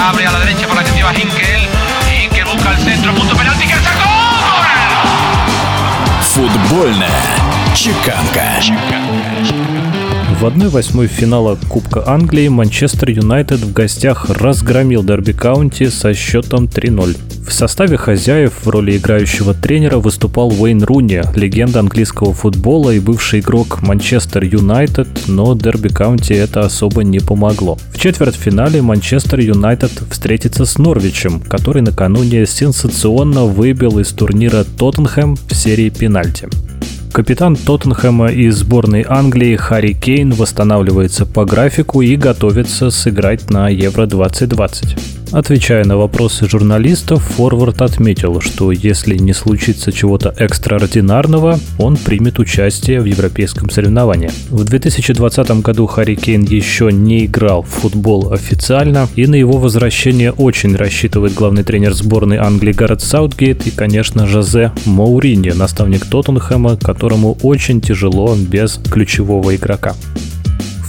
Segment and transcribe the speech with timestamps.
[0.00, 1.68] abre a la derecha por la que lleva Hinkel.
[2.10, 4.10] Hinkel busca el centro, punto penalti que sacó.
[6.20, 7.36] Футбольная
[7.74, 8.60] чеканка.
[10.41, 17.15] В 1-8 финала Кубка Англии Манчестер Юнайтед в гостях разгромил Дерби Каунти со счетом 3-0.
[17.47, 23.41] В составе хозяев в роли играющего тренера выступал Уэйн Руни, легенда английского футбола и бывший
[23.41, 27.77] игрок Манчестер Юнайтед, но Дерби Каунти это особо не помогло.
[27.93, 35.53] В четвертьфинале Манчестер Юнайтед встретится с Норвичем, который накануне сенсационно выбил из турнира Тоттенхэм в
[35.53, 36.49] серии пенальти.
[37.11, 45.20] Капитан Тоттенхэма из сборной Англии Харри Кейн восстанавливается по графику и готовится сыграть на Евро-2020.
[45.31, 52.99] Отвечая на вопросы журналистов, Форвард отметил, что если не случится чего-то экстраординарного, он примет участие
[52.99, 54.29] в европейском соревновании.
[54.49, 60.33] В 2020 году Харри Кейн еще не играл в футбол официально, и на его возвращение
[60.33, 67.37] очень рассчитывает главный тренер сборной Англии Гаррет Саутгейт и, конечно, Жозе Мауриньо, наставник Тоттенхэма, которому
[67.41, 69.95] очень тяжело без ключевого игрока.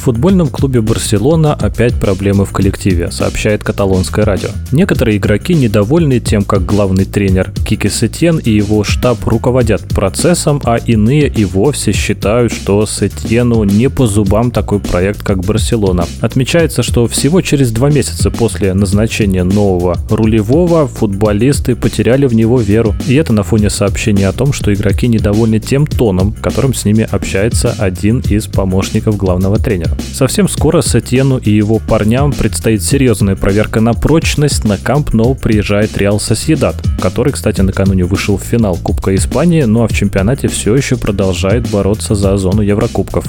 [0.02, 4.48] Футбольном клубе «Барселона» опять проблемы в коллективе, сообщает каталонское радио.
[4.72, 10.76] Некоторые игроки недовольны тем, как главный тренер Кики Сетьен и его штаб руководят процессом, а
[10.76, 16.04] иные и вовсе считают, что Сетьену не по зубам такой проект, как «Барселона».
[16.20, 22.96] Отмечается, что всего через два месяца после назначения нового рулевого футболисты потеряли в него веру.
[23.06, 27.06] И это на фоне сообщения о том, что игроки недовольны тем тоном, которым с ними
[27.08, 29.91] общается один из помощников главного тренера.
[30.12, 34.64] Совсем скоро Сатьену и его парням предстоит серьезная проверка на прочность.
[34.64, 39.82] На Камп Ноу приезжает Реал Соседат, который, кстати, накануне вышел в финал Кубка Испании, ну
[39.82, 43.24] а в чемпионате все еще продолжает бороться за зону Еврокубков.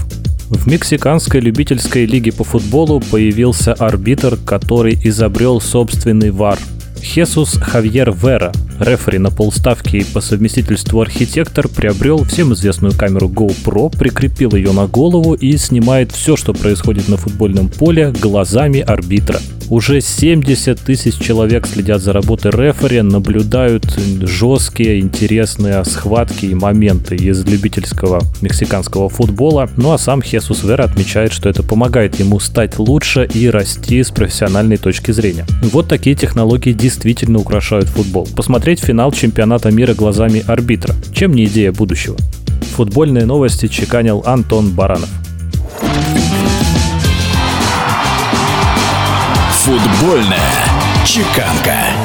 [0.50, 6.59] В мексиканской любительской лиге по футболу появился арбитр, который изобрел собственный ВАР–
[7.03, 8.53] Хесус Хавьер Вера,
[8.84, 14.88] рефери на полставки и по совместительству архитектор, приобрел всем известную камеру GoPro, прикрепил ее на
[14.88, 19.40] голову и снимает все, что происходит на футбольном поле, глазами арбитра.
[19.69, 23.85] Уже 70 тысяч человек следят за работой рефери, наблюдают
[24.22, 29.69] жесткие, интересные схватки и моменты из любительского мексиканского футбола.
[29.78, 34.12] Ну а сам Хесус Вера отмечает, что это помогает ему стать лучше и расти с
[34.12, 35.46] профессиональной точки зрения.
[35.62, 38.28] Вот такие технологии действительно украшают футбол.
[38.36, 40.95] Посмотреть финал чемпионата мира глазами арбитра.
[41.13, 42.17] Чем не идея будущего?
[42.75, 45.09] Футбольные новости чеканил Антон Баранов.
[49.51, 50.53] Футбольная
[51.06, 52.03] чеканка.